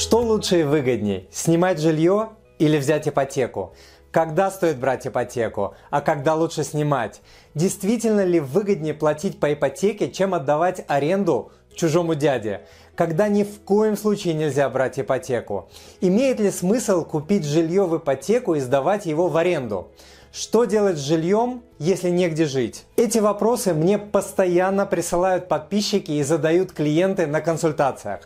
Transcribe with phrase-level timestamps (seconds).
[0.00, 3.74] Что лучше и выгоднее, снимать жилье или взять ипотеку?
[4.10, 7.20] Когда стоит брать ипотеку, а когда лучше снимать?
[7.54, 12.62] Действительно ли выгоднее платить по ипотеке, чем отдавать аренду чужому дяде?
[12.94, 15.68] Когда ни в коем случае нельзя брать ипотеку?
[16.00, 19.90] Имеет ли смысл купить жилье в ипотеку и сдавать его в аренду?
[20.32, 22.84] Что делать с жильем, если негде жить?
[22.96, 28.20] Эти вопросы мне постоянно присылают подписчики и задают клиенты на консультациях.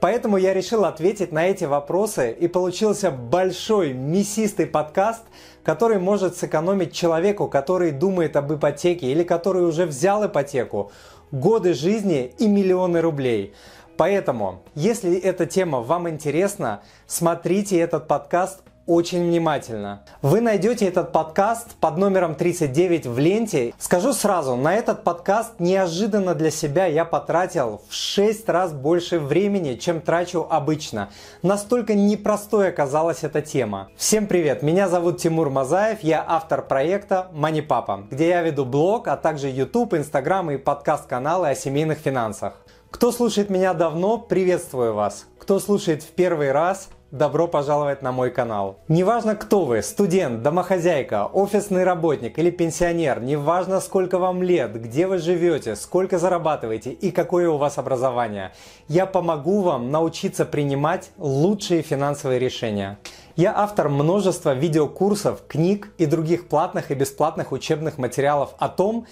[0.00, 5.22] Поэтому я решил ответить на эти вопросы и получился большой мясистый подкаст,
[5.62, 10.90] который может сэкономить человеку, который думает об ипотеке или который уже взял ипотеку,
[11.30, 13.52] годы жизни и миллионы рублей.
[13.98, 20.02] Поэтому, если эта тема вам интересна, смотрите этот подкаст очень внимательно.
[20.20, 23.72] Вы найдете этот подкаст под номером 39 в ленте.
[23.78, 29.76] Скажу сразу, на этот подкаст неожиданно для себя я потратил в 6 раз больше времени,
[29.76, 31.10] чем трачу обычно.
[31.42, 33.90] Настолько непростой оказалась эта тема.
[33.96, 39.16] Всем привет, меня зовут Тимур Мазаев, я автор проекта Papa, где я веду блог, а
[39.16, 42.54] также YouTube, Instagram и подкаст-каналы о семейных финансах.
[42.90, 45.26] Кто слушает меня давно, приветствую вас.
[45.38, 48.78] Кто слушает в первый раз, Добро пожаловать на мой канал.
[48.86, 55.18] Неважно кто вы, студент, домохозяйка, офисный работник или пенсионер, неважно сколько вам лет, где вы
[55.18, 58.52] живете, сколько зарабатываете и какое у вас образование,
[58.86, 62.96] я помогу вам научиться принимать лучшие финансовые решения.
[63.34, 69.06] Я автор множества видеокурсов, книг и других платных и бесплатных учебных материалов о том,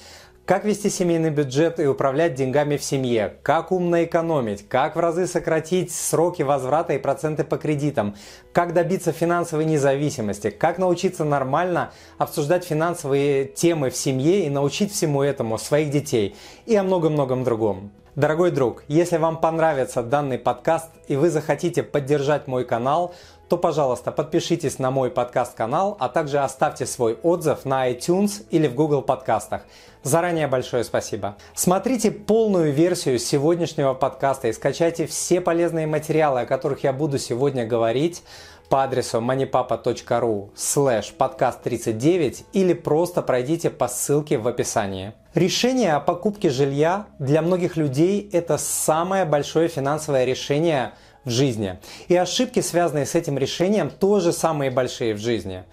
[0.49, 3.35] как вести семейный бюджет и управлять деньгами в семье?
[3.43, 4.67] Как умно экономить?
[4.67, 8.17] Как в разы сократить сроки возврата и проценты по кредитам?
[8.55, 10.49] Как добиться финансовой независимости?
[10.49, 16.35] Как научиться нормально обсуждать финансовые темы в семье и научить всему этому своих детей?
[16.65, 17.93] И о многом-многом другом.
[18.17, 23.15] Дорогой друг, если вам понравится данный подкаст и вы захотите поддержать мой канал,
[23.49, 28.75] то, пожалуйста, подпишитесь на мой подкаст-канал, а также оставьте свой отзыв на iTunes или в
[28.75, 29.63] Google подкастах.
[30.03, 31.37] Заранее большое спасибо.
[31.55, 37.67] Смотрите полную версию сегодняшнего подкаста и скачайте все полезные материалы, о которых я буду сегодня
[37.67, 38.23] говорить
[38.69, 45.15] по адресу moneypapa.ru slash подкаст 39 или просто пройдите по ссылке в описании.
[45.33, 50.93] Решение о покупке жилья для многих людей это самое большое финансовое решение–
[51.29, 51.79] в жизни.
[52.09, 55.65] И ошибки, связанные с этим решением, тоже самые большие в жизни.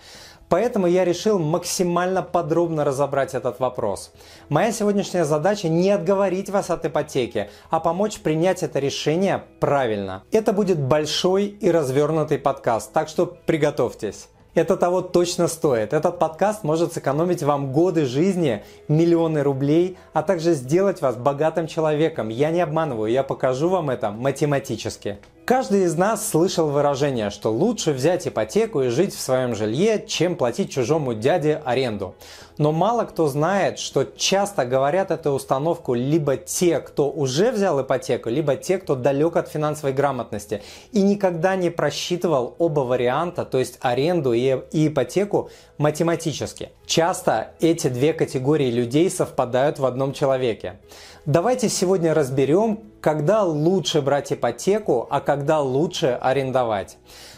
[0.48, 4.12] Поэтому я решил максимально подробно разобрать этот вопрос.
[4.48, 10.24] Моя сегодняшняя задача не отговорить вас от ипотеки, а помочь принять это решение правильно.
[10.32, 14.28] Это будет большой и развернутый подкаст, так что приготовьтесь.
[14.54, 15.92] Это того точно стоит.
[15.92, 22.30] Этот подкаст может сэкономить вам годы жизни, миллионы рублей, а также сделать вас богатым человеком.
[22.30, 25.18] Я не обманываю, я покажу вам это математически.
[25.46, 30.38] Каждый из нас слышал выражение, что лучше взять ипотеку и жить в своем жилье, чем
[30.38, 32.16] платить чужому дяде аренду.
[32.58, 38.30] Но мало кто знает, что часто говорят эту установку либо те, кто уже взял ипотеку,
[38.30, 43.78] либо те, кто далек от финансовой грамотности и никогда не просчитывал оба варианта, то есть
[43.82, 46.70] аренду и ипотеку математически.
[46.86, 50.80] Часто эти две категории людей совпадают в одном человеке.
[51.26, 56.98] Давайте сегодня разберем, когда лучше брать ипотеку, а когда лучше арендовать.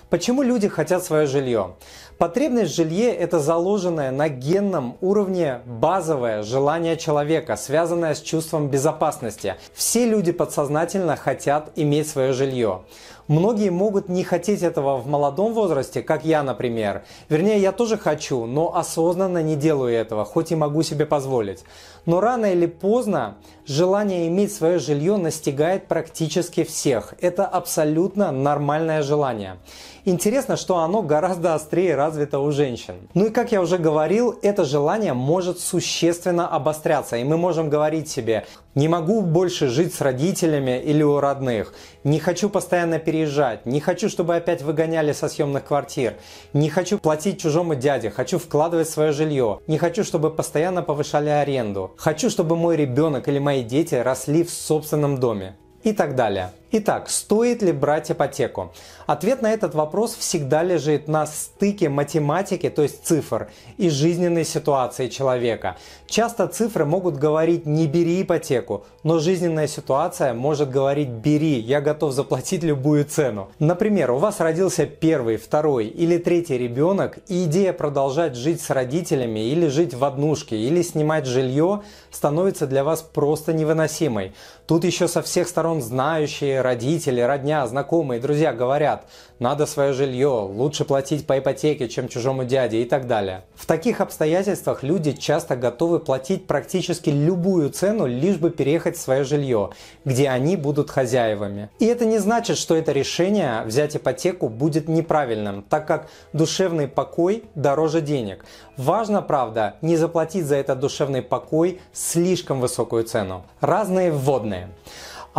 [0.09, 1.75] Почему люди хотят свое жилье?
[2.17, 9.55] Потребность в жилье– это заложенное на генном уровне базовое желание человека, связанное с чувством безопасности.
[9.75, 12.81] Все люди подсознательно хотят иметь свое жилье.
[13.27, 17.03] Многие могут не хотеть этого в молодом возрасте, как я, например.
[17.27, 21.65] Вернее, я тоже хочу, но осознанно не делаю этого, хоть и могу себе позволить.
[22.05, 23.35] Но рано или поздно
[23.65, 27.15] желание иметь свое жилье настигает практически всех.
[27.19, 29.57] Это абсолютно нормальное желание.
[30.05, 32.95] Интересно, что оно гораздо острее развито у женщин.
[33.13, 37.17] Ну и как я уже говорил, это желание может существенно обостряться.
[37.17, 38.45] И мы можем говорить себе,
[38.75, 41.73] не могу больше жить с родителями или у родных,
[42.05, 46.13] не хочу постоянно переезжать, не хочу, чтобы опять выгоняли со съемных квартир,
[46.53, 51.91] не хочу платить чужому дяде, хочу вкладывать свое жилье, не хочу, чтобы постоянно повышали аренду,
[51.97, 56.51] хочу, чтобы мой ребенок или мои дети росли в собственном доме и так далее.
[56.69, 58.73] Итак, стоит ли брать ипотеку?
[59.05, 63.47] Ответ на этот вопрос всегда лежит на стыке математики, то есть цифр,
[63.77, 65.77] и жизненной ситуации человека.
[66.07, 72.11] Часто цифры могут говорить «не бери ипотеку», но жизненная ситуация может говорить «бери, я готов
[72.11, 73.49] заплатить любую цену».
[73.59, 79.39] Например, у вас родился первый, второй или третий ребенок, и идея продолжать жить с родителями
[79.39, 84.33] или жить в однушке, или снимать жилье становится для вас просто невыносимой.
[84.65, 89.05] Тут еще со всех сторон знающие, родители, родня, знакомые, друзья говорят,
[89.39, 93.43] надо свое жилье, лучше платить по ипотеке, чем чужому дяде и так далее.
[93.55, 99.23] В таких обстоятельствах люди часто готовы платить практически любую цену, лишь бы переехать в свое
[99.23, 99.69] жилье,
[100.05, 101.69] где они будут хозяевами.
[101.79, 107.43] И это не значит, что это решение взять ипотеку будет неправильным, так как душевный покой
[107.55, 108.45] дороже денег.
[108.75, 113.45] Важно, правда, не заплатить за этот душевный покой слишком высокую цену.
[113.61, 114.69] Разные вводные.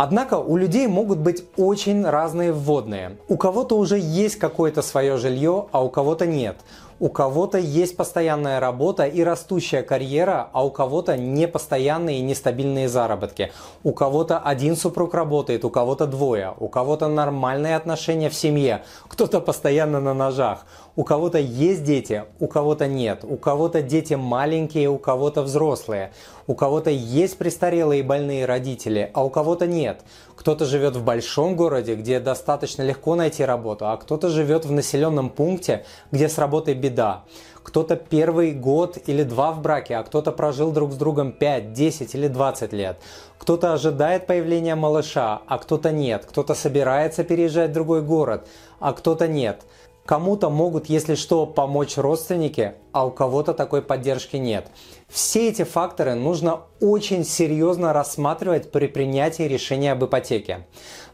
[0.01, 3.17] Однако у людей могут быть очень разные вводные.
[3.27, 6.55] У кого-то уже есть какое-то свое жилье, а у кого-то нет.
[7.01, 13.51] У кого-то есть постоянная работа и растущая карьера, а у кого-то непостоянные и нестабильные заработки.
[13.83, 19.41] У кого-то один супруг работает, у кого-то двое, у кого-то нормальные отношения в семье, кто-то
[19.41, 20.65] постоянно на ножах.
[20.99, 23.23] У кого-то есть дети, у кого-то нет.
[23.23, 26.11] У кого-то дети маленькие, у кого-то взрослые.
[26.45, 30.01] У кого-то есть престарелые и больные родители, а у кого-то нет.
[30.35, 35.29] Кто-то живет в большом городе, где достаточно легко найти работу, а кто-то живет в населенном
[35.29, 37.23] пункте, где с работой беда.
[37.63, 42.13] Кто-то первый год или два в браке, а кто-то прожил друг с другом 5, 10
[42.15, 42.97] или 20 лет.
[43.37, 46.25] Кто-то ожидает появления малыша, а кто-то нет.
[46.25, 48.45] Кто-то собирается переезжать в другой город,
[48.81, 49.61] а кто-то нет.
[50.09, 54.65] Кому-то могут, если что, помочь родственники, а у кого-то такой поддержки нет.
[55.07, 60.65] Все эти факторы нужно очень серьезно рассматривать при принятии решения об ипотеке.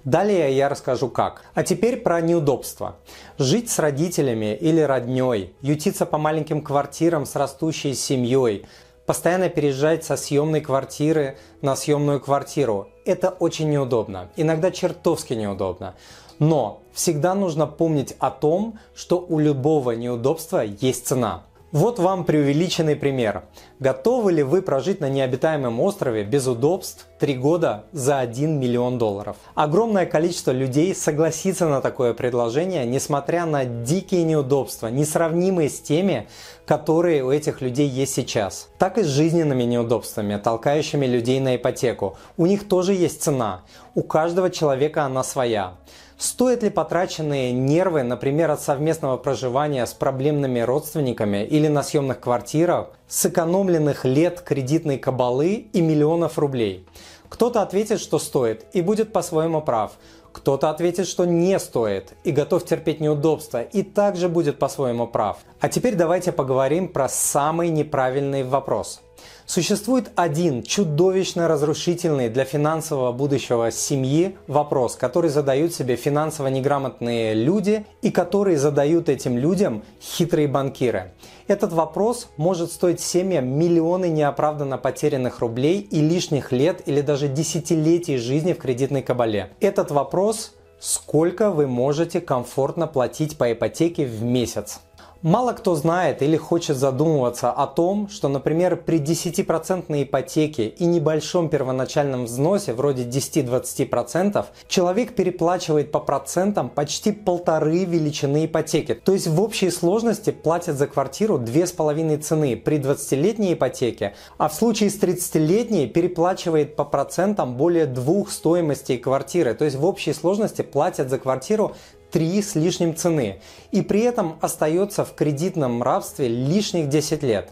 [0.06, 1.44] Далее я расскажу как.
[1.56, 2.96] А теперь про неудобства.
[3.38, 8.66] Жить с родителями или родней, ютиться по маленьким квартирам с растущей семьей,
[9.06, 12.88] постоянно переезжать со съемной квартиры на съемную квартиру.
[13.04, 15.96] Это очень неудобно, иногда чертовски неудобно.
[16.40, 21.44] Но всегда нужно помнить о том, что у любого неудобства есть цена.
[21.76, 23.44] Вот вам преувеличенный пример.
[23.80, 29.36] Готовы ли вы прожить на необитаемом острове без удобств 3 года за 1 миллион долларов?
[29.56, 36.30] Огромное количество людей согласится на такое предложение, несмотря на дикие неудобства, несравнимые с теми,
[36.66, 38.70] которые у этих людей есть сейчас.
[38.78, 42.16] Так и с жизненными неудобствами, толкающими людей на ипотеку.
[42.38, 43.64] У них тоже есть цена.
[43.96, 45.74] У каждого человека она своя.
[46.18, 52.92] Стоит ли потраченные нервы, например, от совместного проживания с проблемными родственниками или на съемных квартирах,
[53.10, 56.88] сэкономленных лет кредитной кабалы и миллионов рублей?
[57.28, 59.92] Кто-то ответит, что стоит и будет по-своему прав.
[60.32, 65.40] Кто-то ответит, что не стоит и готов терпеть неудобства и также будет по-своему прав.
[65.60, 69.02] А теперь давайте поговорим про самый неправильный вопрос–
[69.46, 77.86] Существует один чудовищно разрушительный для финансового будущего семьи вопрос, который задают себе финансово неграмотные люди
[78.02, 81.14] и который задают этим людям хитрые банкиры.
[81.48, 88.18] Этот вопрос может стоить семьям миллионы неоправданно потерянных рублей и лишних лет или даже десятилетий
[88.18, 89.52] жизни в кредитной кабале.
[89.60, 94.82] Этот вопрос– сколько вы можете комфортно платить по ипотеке в месяц?
[95.26, 101.50] Мало кто знает или хочет задумываться о том, что, например, при 10% ипотеке и небольшом
[101.50, 108.94] первоначальном взносе, вроде 10-20%, человек переплачивает по процентам почти полторы величины ипотеки.
[108.94, 114.14] То есть в общей сложности платит за квартиру две с половиной цены при 20-летней ипотеке,
[114.38, 119.56] а в случае с 30-летней переплачивает по процентам более двух стоимостей квартиры.
[119.56, 121.74] То есть в общей сложности платят за квартиру
[122.12, 127.52] 3 с лишним цены и при этом остается в кредитном рабстве лишних 10 лет.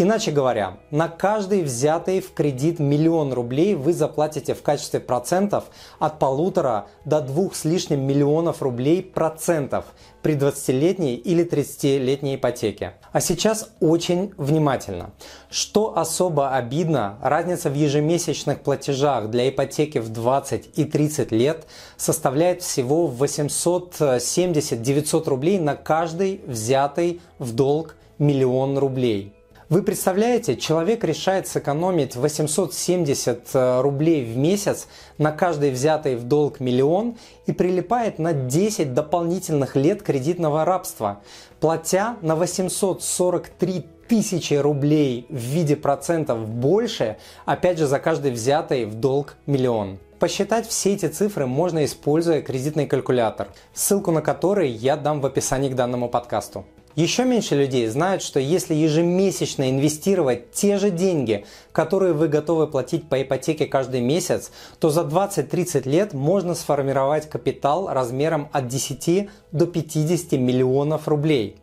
[0.00, 5.64] Иначе говоря, на каждый взятый в кредит миллион рублей вы заплатите в качестве процентов
[5.98, 9.86] от полутора до двух с лишним миллионов рублей процентов
[10.22, 12.94] при 20-летней или 30-летней ипотеке.
[13.10, 15.10] А сейчас очень внимательно.
[15.50, 22.62] Что особо обидно, разница в ежемесячных платежах для ипотеки в 20 и 30 лет составляет
[22.62, 29.34] всего 870-900 рублей на каждый взятый в долг миллион рублей.
[29.70, 36.58] Вы представляете, человек решает сэкономить 870 э, рублей в месяц на каждый взятый в долг
[36.58, 41.20] миллион и прилипает на 10 дополнительных лет кредитного рабства,
[41.60, 48.94] платя на 843 тысячи рублей в виде процентов больше, опять же за каждый взятый в
[48.94, 49.98] долг миллион.
[50.18, 55.68] Посчитать все эти цифры можно, используя кредитный калькулятор, ссылку на который я дам в описании
[55.68, 56.64] к данному подкасту.
[56.98, 63.08] Еще меньше людей знают, что если ежемесячно инвестировать те же деньги, которые вы готовы платить
[63.08, 64.50] по ипотеке каждый месяц,
[64.80, 71.56] то за 20-30 лет можно сформировать капитал размером от 10 до 50 миллионов рублей.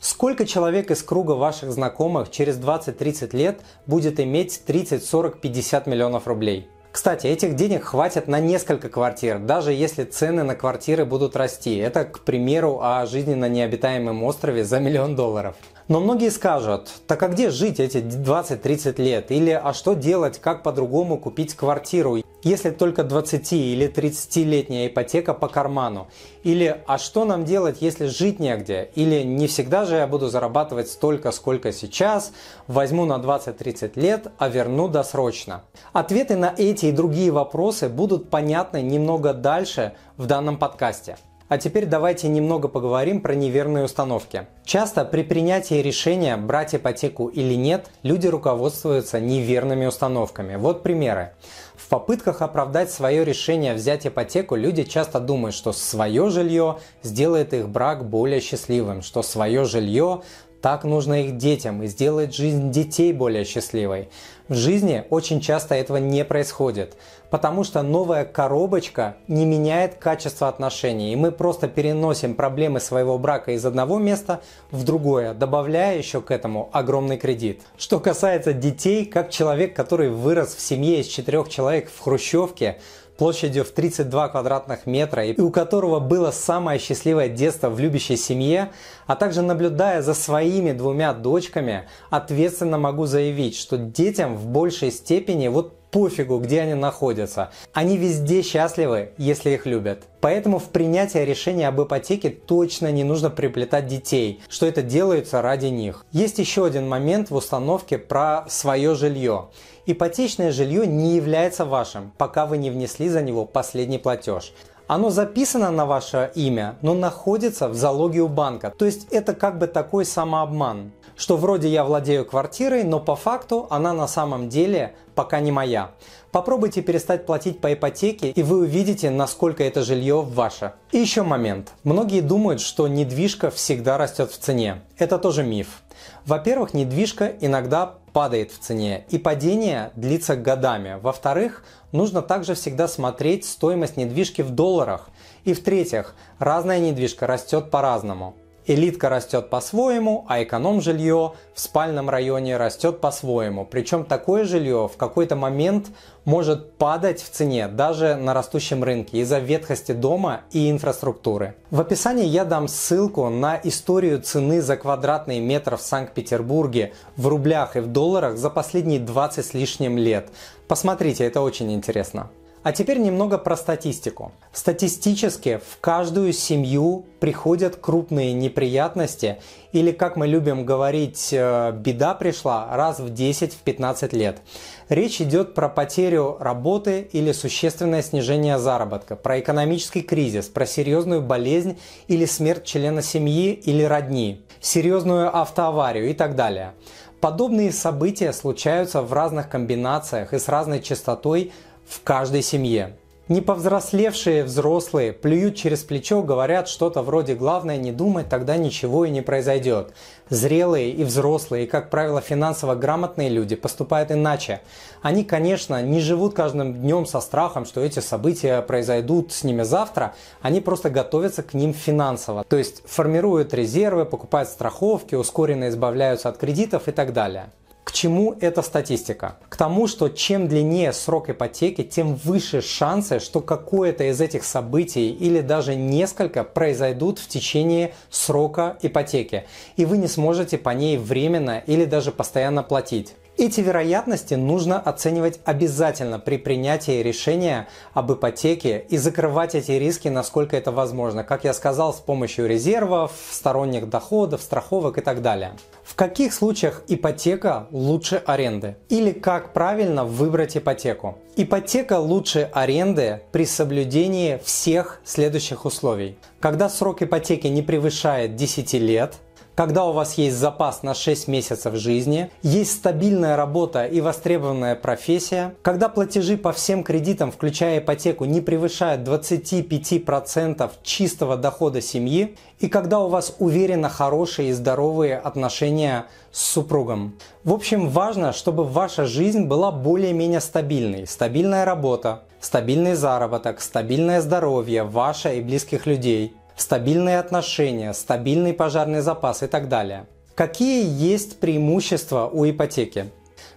[0.00, 6.26] Сколько человек из круга ваших знакомых через 20-30 лет будет иметь 30, 40, 50 миллионов
[6.26, 6.66] рублей?
[6.90, 11.76] Кстати, этих денег хватит на несколько квартир, даже если цены на квартиры будут расти.
[11.76, 15.54] Это, к примеру, о жизни на необитаемом острове за миллион долларов.
[15.88, 19.30] Но многие скажут, так а где жить эти 20-30 лет?
[19.30, 25.48] Или а что делать, как по-другому купить квартиру, если только 20 или 30-летняя ипотека по
[25.48, 26.08] карману?
[26.42, 28.90] Или а что нам делать, если жить негде?
[28.96, 32.32] Или не всегда же я буду зарабатывать столько, сколько сейчас,
[32.66, 35.62] возьму на 20-30 лет, а верну досрочно?
[35.94, 41.16] Ответы на эти и другие вопросы будут понятны немного дальше в данном подкасте.
[41.48, 44.46] А теперь давайте немного поговорим про неверные установки.
[44.66, 50.56] Часто при принятии решения брать ипотеку или нет, люди руководствуются неверными установками.
[50.56, 51.32] Вот примеры.
[51.74, 57.70] В попытках оправдать свое решение взять ипотеку, люди часто думают, что свое жилье сделает их
[57.70, 60.20] брак более счастливым, что свое жилье
[60.60, 64.10] так нужно их детям и сделает жизнь детей более счастливой.
[64.48, 66.96] В жизни очень часто этого не происходит,
[67.28, 73.52] потому что новая коробочка не меняет качество отношений, и мы просто переносим проблемы своего брака
[73.52, 74.40] из одного места
[74.70, 77.60] в другое, добавляя еще к этому огромный кредит.
[77.76, 82.78] Что касается детей, как человек, который вырос в семье из четырех человек в Хрущевке,
[83.18, 88.70] площадью в 32 квадратных метра и у которого было самое счастливое детство в любящей семье,
[89.06, 95.48] а также наблюдая за своими двумя дочками, ответственно могу заявить, что детям в большей степени
[95.48, 97.50] вот пофигу, где они находятся.
[97.72, 100.04] Они везде счастливы, если их любят.
[100.20, 105.66] Поэтому в принятии решения об ипотеке точно не нужно приплетать детей, что это делается ради
[105.66, 106.04] них.
[106.12, 109.48] Есть еще один момент в установке про свое жилье.
[109.86, 114.52] Ипотечное жилье не является вашим, пока вы не внесли за него последний платеж.
[114.88, 118.72] Оно записано на ваше имя, но находится в залоге у банка.
[118.76, 123.66] То есть это как бы такой самообман, что вроде я владею квартирой, но по факту
[123.70, 125.90] она на самом деле пока не моя.
[126.30, 130.74] Попробуйте перестать платить по ипотеке, и вы увидите, насколько это жилье ваше.
[130.92, 131.72] И еще момент.
[131.82, 134.82] Многие думают, что недвижка всегда растет в цене.
[134.96, 135.82] Это тоже миф.
[136.24, 140.98] Во-первых, недвижка иногда падает в цене, и падение длится годами.
[141.00, 145.08] Во-вторых, нужно также всегда смотреть стоимость недвижки в долларах.
[145.44, 148.36] И в-третьих, разная недвижка растет по-разному.
[148.68, 153.64] Элитка растет по-своему, а эконом-жилье в спальном районе растет по-своему.
[153.64, 155.86] Причем такое жилье в какой-то момент
[156.26, 161.54] может падать в цене даже на растущем рынке из-за ветхости дома и инфраструктуры.
[161.70, 167.76] В описании я дам ссылку на историю цены за квадратный метр в Санкт-Петербурге в рублях
[167.76, 170.28] и в долларах за последние 20 с лишним лет.
[170.68, 172.28] Посмотрите, это очень интересно.
[172.68, 174.30] А теперь немного про статистику.
[174.52, 179.38] Статистически в каждую семью приходят крупные неприятности
[179.72, 184.42] или, как мы любим говорить, э, беда пришла раз в 10-15 лет.
[184.90, 191.78] Речь идет про потерю работы или существенное снижение заработка, про экономический кризис, про серьезную болезнь
[192.06, 196.74] или смерть члена семьи или родни, серьезную автоаварию и так далее.
[197.20, 201.50] Подобные события случаются в разных комбинациях и с разной частотой
[201.88, 202.96] в каждой семье.
[203.28, 209.10] Не повзрослевшие взрослые плюют через плечо, говорят что-то вроде «главное не думать, тогда ничего и
[209.10, 209.92] не произойдет».
[210.30, 214.62] Зрелые и взрослые, и, как правило, финансово грамотные люди поступают иначе.
[215.02, 220.14] Они, конечно, не живут каждым днем со страхом, что эти события произойдут с ними завтра,
[220.40, 222.44] они просто готовятся к ним финансово.
[222.48, 227.50] То есть формируют резервы, покупают страховки, ускоренно избавляются от кредитов и так далее.
[227.88, 229.38] К чему эта статистика?
[229.48, 235.08] К тому, что чем длиннее срок ипотеки, тем выше шансы, что какое-то из этих событий
[235.08, 239.46] или даже несколько произойдут в течение срока ипотеки,
[239.78, 243.14] и вы не сможете по ней временно или даже постоянно платить.
[243.40, 250.56] Эти вероятности нужно оценивать обязательно при принятии решения об ипотеке и закрывать эти риски, насколько
[250.56, 255.52] это возможно, как я сказал, с помощью резервов, сторонних доходов, страховок и так далее.
[255.84, 258.74] В каких случаях ипотека лучше аренды?
[258.88, 261.16] Или как правильно выбрать ипотеку?
[261.36, 266.18] Ипотека лучше аренды при соблюдении всех следующих условий.
[266.40, 269.14] Когда срок ипотеки не превышает 10 лет–
[269.58, 275.56] когда у вас есть запас на 6 месяцев жизни, есть стабильная работа и востребованная профессия,
[275.62, 283.00] когда платежи по всем кредитам, включая ипотеку, не превышают 25% чистого дохода семьи, и когда
[283.00, 287.16] у вас уверенно хорошие и здоровые отношения с супругом.
[287.42, 291.04] В общем, важно, чтобы ваша жизнь была более-менее стабильной.
[291.08, 299.42] Стабильная работа, стабильный заработок, стабильное здоровье ваше и близких людей– стабильные отношения, стабильный пожарный запас
[299.42, 300.06] и так далее.
[300.34, 303.10] Какие есть преимущества у ипотеки?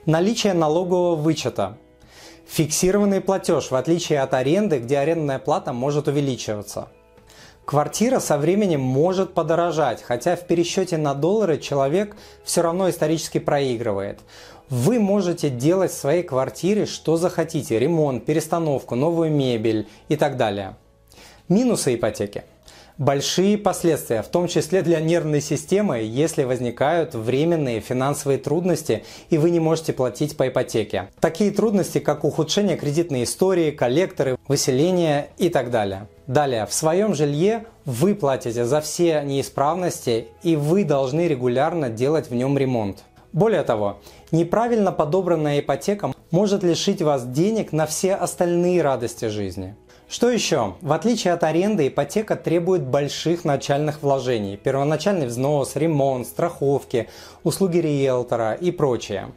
[0.05, 1.77] Наличие налогового вычета.
[2.48, 6.89] Фиксированный платеж, в отличие от аренды, где арендная плата может увеличиваться.
[7.65, 14.20] Квартира со временем может подорожать, хотя в пересчете на доллары человек все равно исторически проигрывает.
[14.70, 20.75] Вы можете делать в своей квартире что захотите, ремонт, перестановку, новую мебель и так далее.
[21.48, 22.43] Минусы ипотеки
[22.98, 29.50] большие последствия, в том числе для нервной системы, если возникают временные финансовые трудности и вы
[29.50, 31.10] не можете платить по ипотеке.
[31.19, 36.07] Такие трудности, как ухудшение кредитной истории, коллекторы, выселение и так далее.
[36.27, 42.36] Далее, в своем жилье вы платите за все неисправности и вы должны регулярно делать в
[42.36, 43.03] нем ремонт.
[43.33, 44.00] Более того,
[44.31, 49.75] неправильно подобранная ипотека может лишить вас денег на все остальные радости жизни.
[50.11, 50.75] Что еще?
[50.81, 54.59] В отличие от аренды, ипотека требует больших начальных вложений.
[54.61, 57.07] Первоначальный взнос, ремонт, страховки,
[57.45, 59.31] услуги риэлтора и прочее.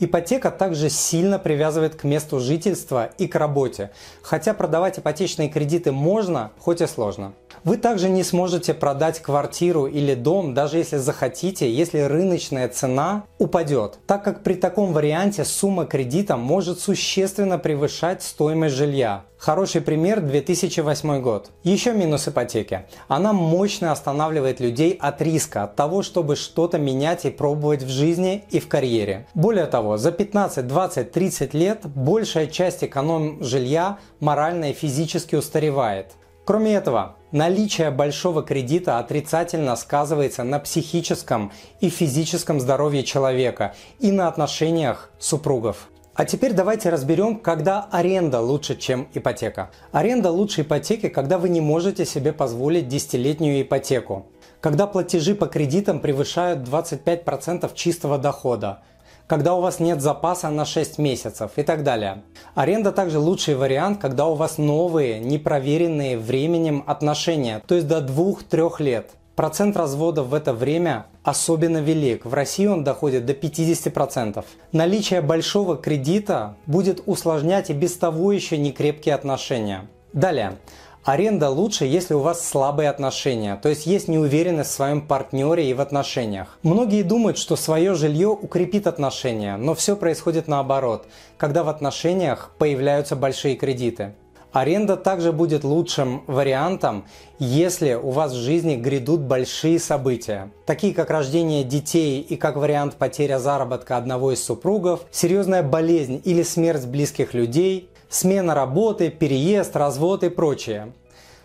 [0.00, 3.90] Ипотека также сильно привязывает к месту жительства и к работе,
[4.22, 7.34] хотя продавать ипотечные кредиты можно, хоть и сложно.
[7.62, 13.98] Вы также не сможете продать квартиру или дом, даже если захотите, если рыночная цена упадет,
[14.06, 19.24] так как при таком варианте сумма кредита может существенно превышать стоимость жилья.
[19.44, 21.50] Хороший пример 2008 год.
[21.64, 22.86] Еще минус ипотеки.
[23.08, 28.44] Она мощно останавливает людей от риска, от того, чтобы что-то менять и пробовать в жизни
[28.50, 29.26] и в карьере.
[29.34, 36.12] Более того, за 15, 20, 30 лет большая часть эконом жилья морально и физически устаревает.
[36.46, 44.26] Кроме этого, наличие большого кредита отрицательно сказывается на психическом и физическом здоровье человека и на
[44.26, 45.90] отношениях супругов.
[46.14, 49.70] А теперь давайте разберем, когда аренда лучше, чем ипотека.
[49.90, 54.26] Аренда лучше ипотеки, когда вы не можете себе позволить десятилетнюю ипотеку.
[54.60, 58.82] Когда платежи по кредитам превышают 25% чистого дохода
[59.26, 62.22] когда у вас нет запаса на 6 месяцев и так далее.
[62.54, 68.82] Аренда также лучший вариант, когда у вас новые, непроверенные временем отношения, то есть до 2-3
[68.82, 69.12] лет.
[69.36, 72.24] Процент разводов в это время особенно велик.
[72.24, 74.44] В России он доходит до 50%.
[74.70, 79.88] Наличие большого кредита будет усложнять и без того еще некрепкие отношения.
[80.12, 80.56] Далее.
[81.02, 85.74] Аренда лучше, если у вас слабые отношения, то есть есть неуверенность в своем партнере и
[85.74, 86.58] в отношениях.
[86.62, 93.16] Многие думают, что свое жилье укрепит отношения, но все происходит наоборот, когда в отношениях появляются
[93.16, 94.14] большие кредиты.
[94.54, 97.06] Аренда также будет лучшим вариантом,
[97.40, 102.94] если у вас в жизни грядут большие события, такие как рождение детей и как вариант
[102.94, 110.22] потеря заработка одного из супругов, серьезная болезнь или смерть близких людей, смена работы, переезд, развод
[110.22, 110.92] и прочее.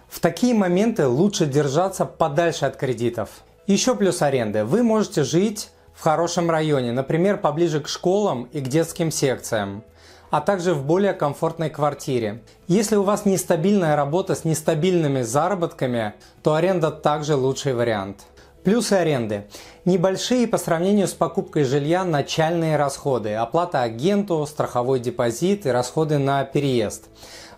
[0.08, 3.42] В такие моменты лучше держаться подальше от кредитов.
[3.66, 4.66] Еще плюс аренды.
[4.66, 9.84] Вы можете жить в хорошем районе, например, поближе к школам и к детским секциям,
[10.30, 12.42] а также в более комфортной квартире.
[12.68, 16.14] Если у вас нестабильная работа с нестабильными заработками,
[16.44, 18.26] то аренда также лучший вариант.
[18.64, 19.48] Плюсы аренды.
[19.86, 23.34] Небольшие по сравнению с покупкой жилья начальные расходы.
[23.34, 27.06] Оплата агенту, страховой депозит и расходы на переезд.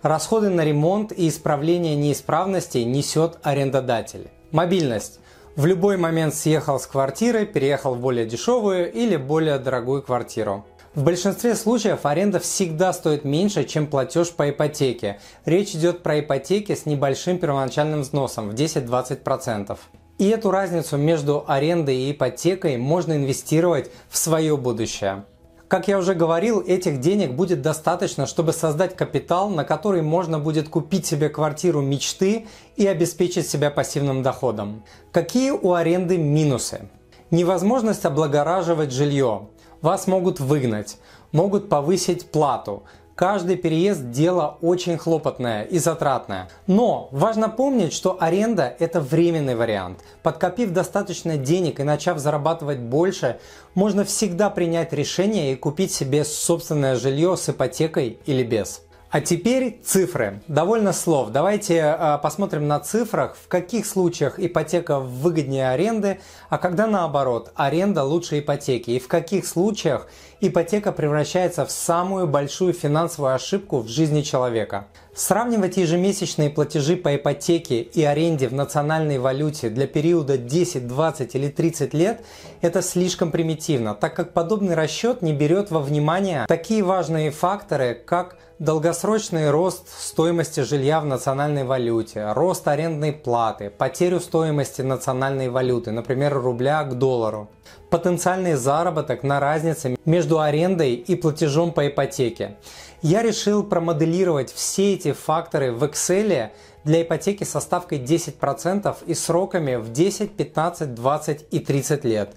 [0.04, 4.30] Расходы на ремонт и исправление неисправностей несет арендодатель.
[4.52, 5.20] Мобильность.
[5.56, 10.66] В любой момент съехал с квартиры, переехал в более дешевую или более дорогую квартиру.
[10.94, 15.22] В большинстве случаев аренда всегда стоит меньше, чем платеж по ипотеке.
[15.46, 19.78] Речь идет про ипотеки с небольшим первоначальным взносом в 10-20%.
[20.18, 25.24] И эту разницу между арендой и ипотекой можно инвестировать в свое будущее.
[25.70, 30.68] Как я уже говорил, этих денег будет достаточно, чтобы создать капитал, на который можно будет
[30.68, 34.84] купить себе квартиру мечты и обеспечить себя пассивным доходом.
[35.14, 36.90] Какие у аренды минусы?
[37.30, 39.48] Невозможность облагораживать жилье.
[39.82, 40.98] Вас могут выгнать,
[41.32, 42.84] могут повысить плату,
[43.22, 46.50] Каждый переезд– дело очень хлопотное и затратное.
[46.66, 50.00] Но важно помнить, что аренда– это временный вариант.
[50.24, 53.40] Подкопив достаточно денег и начав зарабатывать больше,
[53.76, 58.82] можно всегда принять решение и купить себе собственное жилье с ипотекой или без.
[59.12, 60.42] А теперь цифры.
[60.48, 61.32] Довольно слов.
[61.32, 68.06] Давайте э, посмотрим на цифрах, в каких случаях ипотека выгоднее аренды, а когда наоборот, аренда
[68.06, 68.92] лучше ипотеки.
[68.92, 70.08] И в каких случаях
[70.40, 74.88] ипотека превращается в самую большую финансовую ошибку в жизни человека.
[75.14, 81.50] Сравнивать ежемесячные платежи по ипотеке и аренде в национальной валюте для периода 10, 20 или
[81.50, 82.24] 30 лет–
[82.62, 88.38] это слишком примитивно, так как подобный расчет не берет во внимание такие важные факторы, как
[88.60, 96.40] долгосрочный рост стоимости жилья в национальной валюте, рост арендной платы, потерю стоимости национальной валюты, например,
[96.40, 97.50] рубля к доллару,
[97.92, 102.56] потенциальный заработок на разнице между арендой и платежом по ипотеке.
[103.02, 106.52] Я решил промоделировать все эти факторы в Excel
[106.86, 112.34] для ипотеки со ставкой 10% и сроками в 10, 15, 20 и 30 лет.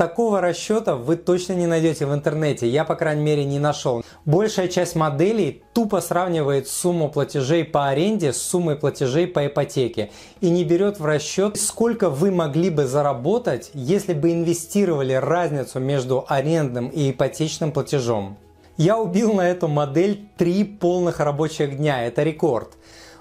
[0.00, 4.02] Такого расчета вы точно не найдете в интернете, я по крайней мере не нашел.
[4.24, 10.10] Большая часть моделей тупо сравнивает сумму платежей по аренде с суммой платежей по ипотеке
[10.40, 16.24] и не берет в расчет, сколько вы могли бы заработать, если бы инвестировали разницу между
[16.26, 18.38] арендным и ипотечным платежом.
[18.78, 22.70] Я убил на эту модель три полных рабочих дня, это рекорд.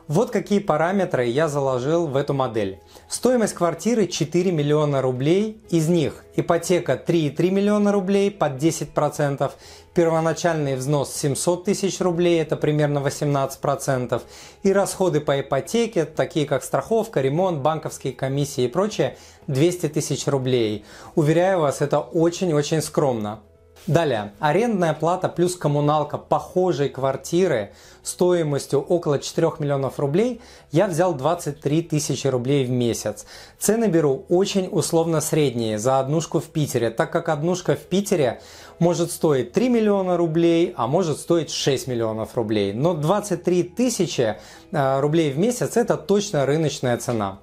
[0.08, 2.80] Вот какие параметры я заложил в эту модель.
[3.10, 9.52] Стоимость квартиры 4 миллиона рублей, из них ипотека 3,3 миллиона рублей под 10%,
[9.96, 14.22] первоначальный взнос 700 тысяч рублей, это примерно 18%,
[14.62, 19.18] и расходы по ипотеке, такие как страховка, ремонт, банковские комиссии и прочее,
[19.48, 20.86] 200 тысяч рублей.
[21.16, 23.40] Уверяю вас, это очень-очень скромно.
[23.88, 27.72] Далее, арендная плата плюс коммуналка похожей квартиры
[28.04, 33.26] стоимостью около 4 миллионов рублей я взял 23 тысячи рублей в месяц.
[33.58, 38.42] Цены беру очень условно средние за однушку в Питере, так как однушка в Питере
[38.80, 42.74] может стоить 3 миллиона рублей, а может стоить 6 миллионов рублей.
[42.74, 44.38] Но 23 тысячи
[44.72, 47.40] э, рублей в месяц это точно рыночная цена.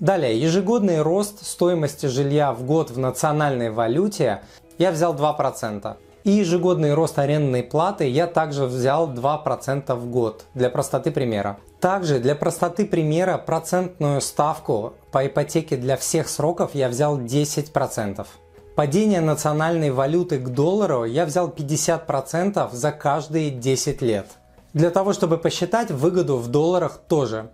[0.00, 4.42] Далее, ежегодный рост стоимости жилья в год в национальной валюте
[4.78, 5.96] я взял 2%.
[6.24, 11.58] И ежегодный рост арендной платы я также взял 2% в год, для простоты примера.
[11.80, 18.26] Также для простоты примера процентную ставку по ипотеке для всех сроков я взял 10%.
[18.74, 24.26] Падение национальной валюты к доллару я взял 50% за каждые 10 лет.
[24.74, 27.50] Для того, чтобы посчитать выгоду в долларах тоже.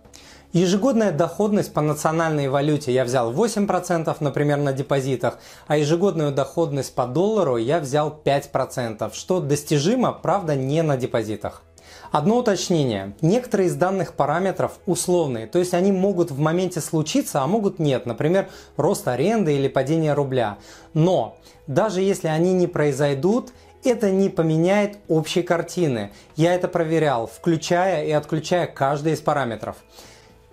[0.55, 5.37] Ежегодная доходность по национальной валюте я взял 8%, например, на депозитах,
[5.67, 11.63] а ежегодную доходность по доллару я взял 5%, что достижимо, правда, не на депозитах.
[12.09, 13.17] Одно уточнение.
[13.19, 18.05] Некоторые из данных параметров условные, то есть они могут в моменте случиться, а могут нет.
[18.05, 20.57] Например, рост аренды или падение рубля.
[20.93, 21.35] Но
[21.67, 23.51] даже если они не произойдут,
[23.83, 26.13] это не поменяет общей картины.
[26.37, 29.75] Я это проверял, включая и отключая каждый из параметров.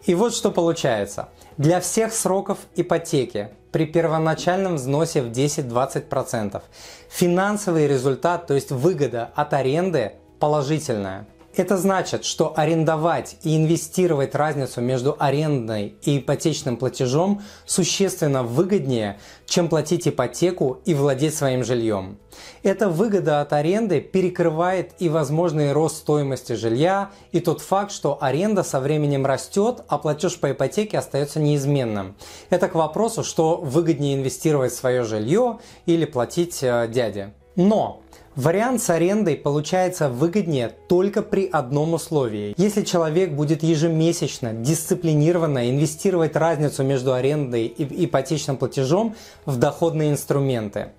[0.04, 1.28] И вот что получается.
[1.56, 6.62] Для всех сроков ипотеки при первоначальном взносе в 10-20%
[7.08, 11.26] финансовый результат, то есть выгода от аренды положительная.
[11.54, 19.68] Это значит, что арендовать и инвестировать разницу между арендной и ипотечным платежом существенно выгоднее, чем
[19.68, 22.18] платить ипотеку и владеть своим жильем.
[22.62, 28.62] Эта выгода от аренды перекрывает и возможный рост стоимости жилья, и тот факт, что аренда
[28.62, 32.16] со временем растет, а платеж по ипотеке остается неизменным.
[32.48, 37.34] Это к вопросу, что выгоднее инвестировать в свое жилье или платить э, дяде.
[37.56, 38.01] Но
[38.34, 42.54] Вариант с арендой получается выгоднее только при одном условии.
[42.56, 50.92] Если человек будет ежемесячно, дисциплинированно инвестировать разницу между арендой и ипотечным платежом в доходные инструменты.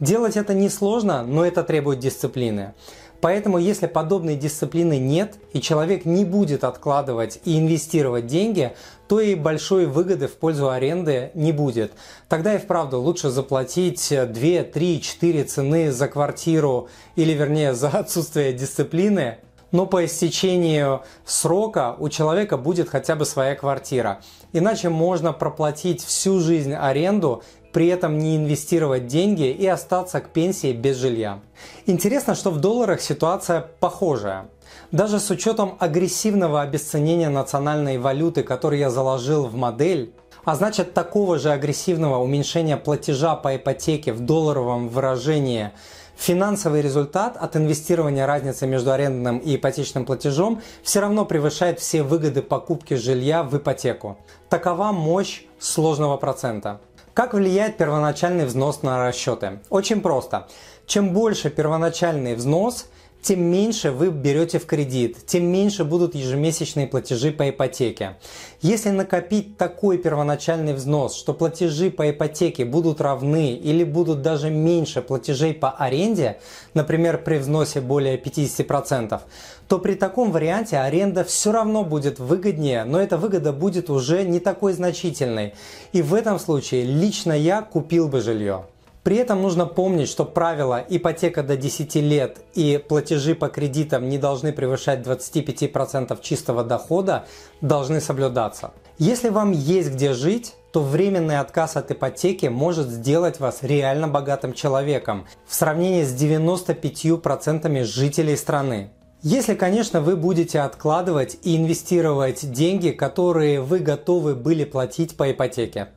[0.00, 2.74] Делать это несложно, но это требует дисциплины.
[3.20, 8.74] Поэтому, если подобной дисциплины нет, и человек не будет откладывать и инвестировать деньги,
[9.08, 11.92] то и большой выгоды в пользу аренды не будет.
[12.28, 18.52] Тогда и вправду лучше заплатить 2, 3, 4 цены за квартиру или вернее за отсутствие
[18.52, 19.38] дисциплины,
[19.72, 24.20] но по истечению срока у человека будет хотя бы своя квартира.
[24.52, 30.72] Иначе можно проплатить всю жизнь аренду при этом не инвестировать деньги и остаться к пенсии
[30.72, 31.40] без жилья.
[31.86, 34.48] Интересно, что в долларах ситуация похожая.
[34.92, 40.12] Даже с учетом агрессивного обесценения национальной валюты, который я заложил в модель,
[40.44, 45.70] а значит такого же агрессивного уменьшения платежа по ипотеке в долларовом выражении,
[46.16, 52.42] финансовый результат от инвестирования разницы между арендным и ипотечным платежом все равно превышает все выгоды
[52.42, 54.18] покупки жилья в ипотеку.
[54.48, 56.80] Такова мощь сложного процента.
[57.14, 59.58] Как влияет первоначальный взнос на расчеты?
[59.68, 60.46] Очень просто.
[60.86, 62.86] Чем больше первоначальный взнос,
[63.22, 68.16] тем меньше вы берете в кредит, тем меньше будут ежемесячные платежи по ипотеке.
[68.62, 75.02] Если накопить такой первоначальный взнос, что платежи по ипотеке будут равны или будут даже меньше
[75.02, 76.40] платежей по аренде,
[76.74, 79.20] например, при взносе более 50%,
[79.68, 84.40] то при таком варианте аренда все равно будет выгоднее, но эта выгода будет уже не
[84.40, 85.54] такой значительной.
[85.92, 88.64] И в этом случае лично я купил бы жилье.
[89.02, 94.18] При этом нужно помнить, что правило ипотека до 10 лет и платежи по кредитам не
[94.18, 97.24] должны превышать 25% чистого дохода
[97.62, 98.72] должны соблюдаться.
[98.98, 104.52] Если вам есть где жить, то временный отказ от ипотеки может сделать вас реально богатым
[104.52, 108.90] человеком в сравнении с 95% жителей страны.
[109.22, 115.88] Если, конечно, вы будете откладывать и инвестировать деньги, которые вы готовы были платить по ипотеке.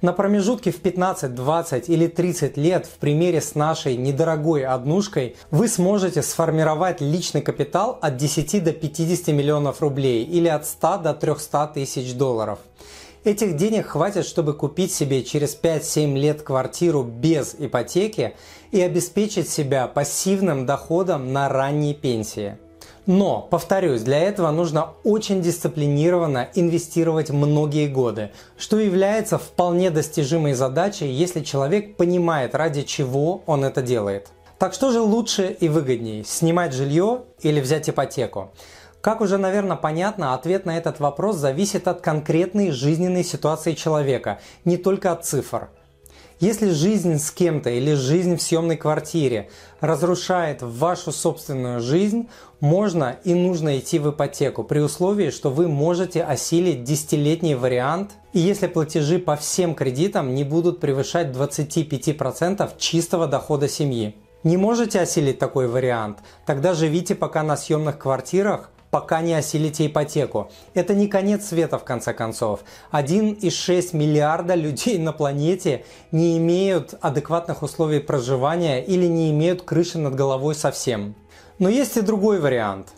[0.00, 5.66] На промежутке в 15, 20 или 30 лет в примере с нашей недорогой однушкой вы
[5.66, 11.72] сможете сформировать личный капитал от 10 до 50 миллионов рублей или от 100 до 300
[11.74, 12.60] тысяч долларов.
[13.24, 18.36] Этих денег хватит, чтобы купить себе через 5-7 лет квартиру без ипотеки
[18.70, 22.56] и обеспечить себя пассивным доходом на ранней пенсии.
[23.08, 31.08] Но, повторюсь, для этого нужно очень дисциплинированно инвестировать многие годы, что является вполне достижимой задачей,
[31.08, 34.28] если человек понимает, ради чего он это делает.
[34.58, 38.50] Так что же лучше и выгоднее, снимать жилье или взять ипотеку?
[39.00, 44.76] Как уже, наверное, понятно, ответ на этот вопрос зависит от конкретной жизненной ситуации человека, не
[44.76, 45.70] только от цифр.
[46.40, 52.28] Если жизнь с кем-то или жизнь в съемной квартире разрушает вашу собственную жизнь,
[52.60, 58.38] можно и нужно идти в ипотеку при условии, что вы можете осилить десятилетний вариант и
[58.38, 64.14] если платежи по всем кредитам не будут превышать 25% чистого дохода семьи.
[64.44, 66.18] Не можете осилить такой вариант?
[66.46, 70.50] Тогда живите пока на съемных квартирах, пока не осилите ипотеку.
[70.74, 72.60] Это не конец света в конце концов.
[72.92, 80.14] 1,6 миллиарда людей на планете не имеют адекватных условий проживания или не имеют крыши над
[80.14, 81.14] головой совсем.
[81.58, 82.88] Но есть и другой вариант.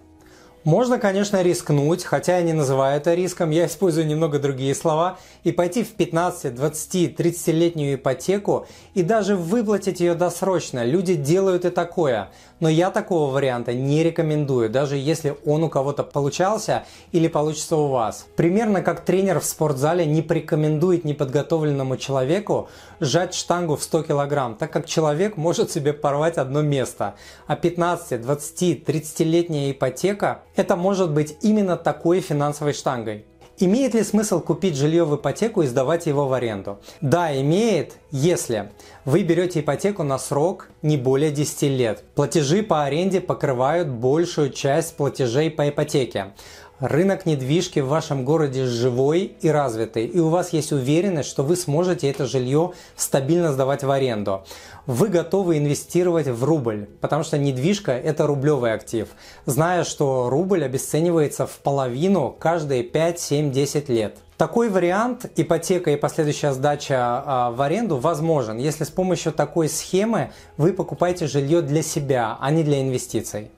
[0.64, 5.52] Можно, конечно, рискнуть, хотя я не называю это риском, я использую немного другие слова, и
[5.52, 10.84] пойти в 15, 20, 30-летнюю ипотеку и даже выплатить ее досрочно.
[10.84, 12.28] Люди делают и такое.
[12.60, 17.88] Но я такого варианта не рекомендую, даже если он у кого-то получался или получится у
[17.88, 18.26] вас.
[18.36, 22.68] Примерно как тренер в спортзале не порекомендует неподготовленному человеку
[23.00, 27.14] сжать штангу в 100 кг, так как человек может себе порвать одно место.
[27.46, 33.24] А 15, 20, 30-летняя ипотека– это может быть именно такой финансовой штангой.
[33.62, 36.78] Имеет ли смысл купить жилье в ипотеку и сдавать его в аренду?
[37.02, 38.70] Да, имеет, если
[39.04, 42.02] вы берете ипотеку на срок не более 10 лет.
[42.14, 46.32] Платежи по аренде покрывают большую часть платежей по ипотеке.
[46.78, 51.56] Рынок недвижки в вашем городе живой и развитый, и у вас есть уверенность, что вы
[51.56, 54.44] сможете это жилье стабильно сдавать в аренду.
[54.90, 59.07] Вы готовы инвестировать в рубль, потому что недвижка– это рублевый актив,
[59.46, 64.16] зная, что рубль обесценивается в половину каждые 5, 7, 10 лет.
[64.37, 70.33] Такой вариант ипотека и последующая сдача а, в аренду возможен, если с помощью такой схемы
[70.57, 73.53] вы покупаете жилье для себя, а не для инвестиций.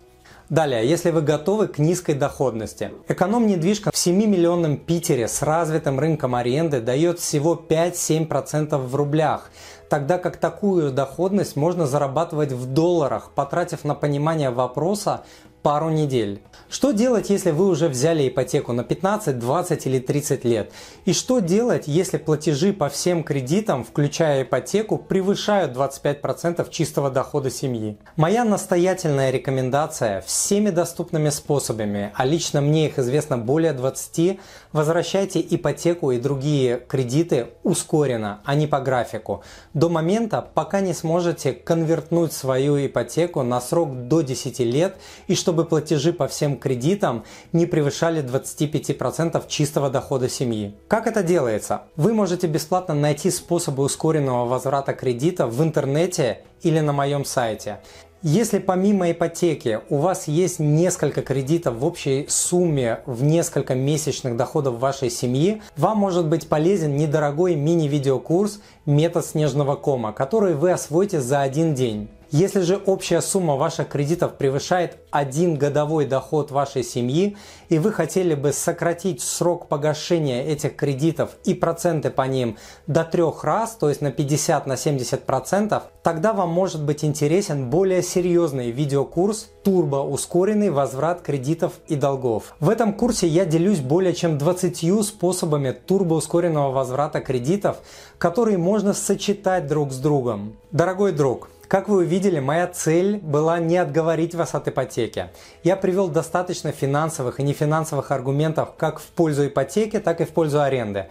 [0.52, 2.90] Далее, если вы готовы к низкой доходности.
[3.08, 9.50] Эконом-недвижка в 7-миллионном Питере с развитым рынком аренды дает всего 5-7% в рублях,
[9.88, 15.22] тогда как такую доходность можно зарабатывать в долларах, потратив на понимание вопроса
[15.62, 16.42] пару недель.
[16.68, 20.72] Что делать, если вы уже взяли ипотеку на 15, 20 или 30 лет?
[21.05, 27.98] И что делать, если платежи по всем кредитам, включая ипотеку, превышают 25% чистого дохода семьи?
[28.16, 34.40] Моя настоятельная рекомендация всеми доступными способами, а лично мне их известно более 20,
[34.72, 39.42] возвращайте ипотеку и другие кредиты ускоренно, а не по графику,
[39.74, 45.64] до момента, пока не сможете конвертнуть свою ипотеку на срок до 10 лет и чтобы
[45.64, 50.74] платежи по всем кредитам не превышали 25% чистого дохода семьи.
[50.88, 51.82] Как это делается?
[51.96, 57.80] Вы можете бесплатно найти способы ускоренного возврата кредита в интернете или на моем сайте.
[58.24, 64.78] Если помимо ипотеки у вас есть несколько кредитов в общей сумме в несколько месячных доходов
[64.78, 71.42] вашей семьи, вам может быть полезен недорогой мини-видеокурс «Метод снежного кома», который вы освоите за
[71.42, 72.08] один день.
[72.33, 77.37] Если же общая сумма ваших кредитов превышает один годовой доход вашей семьи,
[77.68, 83.45] и вы хотели бы сократить срок погашения этих кредитов и проценты по ним до трех
[83.45, 88.71] раз, то есть на 50 на 70 процентов, тогда вам может быть интересен более серьезный
[88.71, 92.55] видеокурс «Турбо ускоренный возврат кредитов и долгов».
[92.61, 97.77] В этом курсе я делюсь более чем 20 способами турбо ускоренного возврата кредитов,
[98.16, 100.57] которые можно сочетать друг с другом.
[100.71, 105.30] Дорогой друг, как вы увидели, моя цель была не отговорить вас от ипотеки.
[105.64, 110.61] Я привел достаточно финансовых и нефинансовых аргументов как в пользу ипотеки, так и в пользу
[110.61, 111.06] аренды.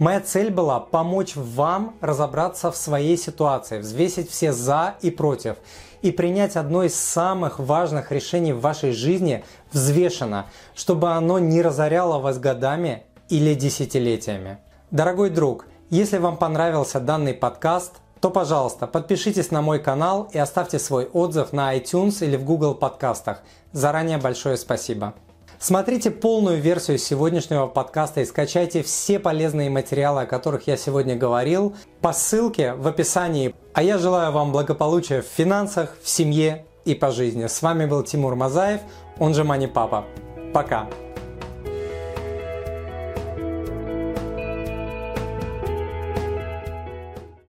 [0.00, 5.58] Моя цель была помочь вам разобраться в своей ситуации, взвесить все за и против
[6.02, 12.18] и принять одно из самых важных решений в вашей жизни взвешенно, чтобы оно не разоряло
[12.18, 14.58] вас годами или десятилетиями.
[14.90, 20.78] Дорогой друг, если вам понравился данный подкаст– то, пожалуйста, подпишитесь на мой канал и оставьте
[20.78, 23.42] свой отзыв на iTunes или в Google подкастах.
[23.72, 25.14] Заранее большое спасибо.
[25.58, 31.74] Смотрите полную версию сегодняшнего подкаста и скачайте все полезные материалы, о которых я сегодня говорил,
[32.00, 33.54] по ссылке в описании.
[33.74, 37.46] А я желаю вам благополучия в финансах, в семье и по жизни.
[37.46, 38.80] С вами был Тимур Мазаев,
[39.18, 40.06] он же Мани Папа.
[40.54, 40.88] Пока!